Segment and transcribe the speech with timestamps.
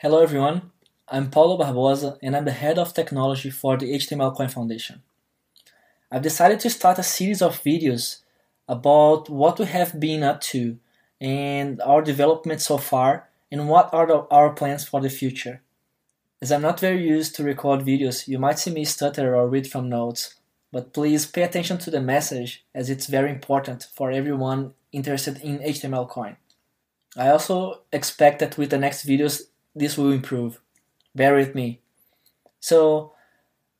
[0.00, 0.70] Hello everyone,
[1.08, 5.02] I'm Paulo Barbosa and I'm the head of technology for the HTML Coin Foundation.
[6.08, 8.20] I've decided to start a series of videos
[8.68, 10.78] about what we have been up to
[11.20, 15.62] and our development so far and what are the, our plans for the future.
[16.40, 19.68] As I'm not very used to record videos, you might see me stutter or read
[19.68, 20.36] from notes,
[20.70, 25.58] but please pay attention to the message as it's very important for everyone interested in
[25.58, 26.36] HTML Coin.
[27.16, 29.42] I also expect that with the next videos
[29.78, 30.60] this will improve.
[31.14, 31.80] Bear with me.
[32.60, 33.12] So,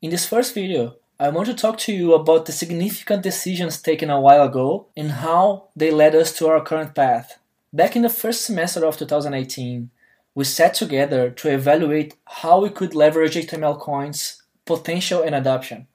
[0.00, 4.08] in this first video, I want to talk to you about the significant decisions taken
[4.08, 7.38] a while ago and how they led us to our current path.
[7.72, 9.90] Back in the first semester of 2018,
[10.34, 15.88] we sat together to evaluate how we could leverage HTML coins' potential and adoption.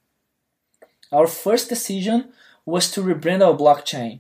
[1.12, 2.34] Our first decision
[2.66, 4.20] was to rebrand our blockchain.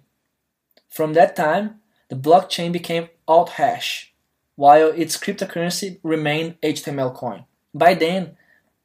[0.90, 4.13] From that time, the blockchain became AltHash,
[4.56, 7.46] while its cryptocurrency remained HTML coin.
[7.74, 8.38] By then,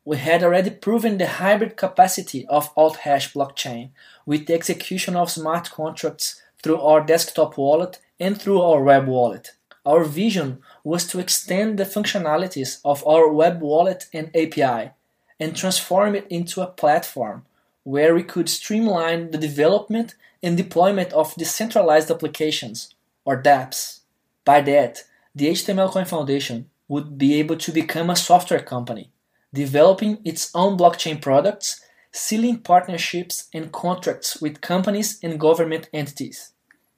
[0.05, 3.91] we had already proven the hybrid capacity of AltHash blockchain
[4.25, 9.53] with the execution of smart contracts through our desktop wallet and through our web wallet.
[9.85, 14.93] Our vision was to extend the functionalities of our web wallet and API
[15.39, 17.45] and transform it into a platform
[17.85, 24.01] where we could streamline the development and deployment of decentralized applications, or dApps.
[24.45, 25.05] By that,
[25.39, 29.13] the HTML Coin Foundation would be able to become a software company,
[29.55, 31.81] developing its own blockchain products,
[32.11, 36.55] sealing partnerships and contracts with companies and government entities.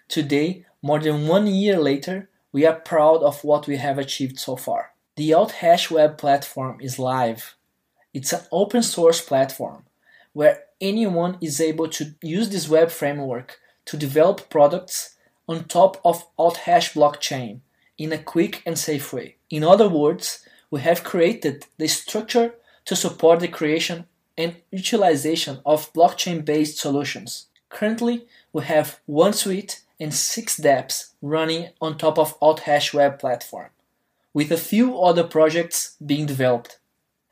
[0.09, 4.57] Today, more than one year later, we are proud of what we have achieved so
[4.57, 4.93] far.
[5.17, 7.57] The AltHash web platform is live.
[8.15, 9.85] It's an open source platform
[10.33, 15.17] where anyone is able to use this web framework to develop products
[15.47, 17.61] on top of AltHash blockchain
[18.01, 19.37] in a quick and safe way.
[19.51, 22.55] In other words, we have created the structure
[22.87, 24.07] to support the creation
[24.39, 27.49] and utilization of blockchain based solutions.
[27.69, 33.69] Currently, we have one suite and six dApps running on top of AltHash web platform,
[34.33, 36.79] with a few other projects being developed.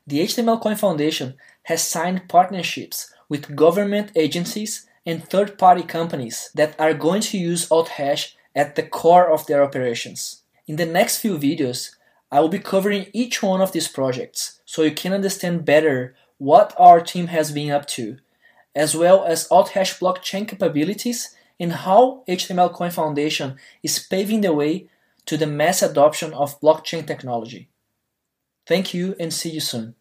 [0.05, 1.33] The HTML Coin Foundation
[1.63, 7.67] has signed partnerships with government agencies and third party companies that are going to use
[7.69, 10.43] AltHash at the core of their operations.
[10.69, 11.95] In the next few videos,
[12.31, 16.75] I will be covering each one of these projects so you can understand better what
[16.77, 18.19] our team has been up to,
[18.75, 24.87] as well as AltHash blockchain capabilities and how HTML Coin Foundation is paving the way
[25.25, 27.67] to the mass adoption of blockchain technology.
[28.67, 29.95] Thank you and see you soon.